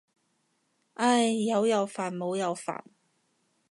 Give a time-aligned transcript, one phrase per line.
[0.95, 2.81] 唉，有又煩冇又煩。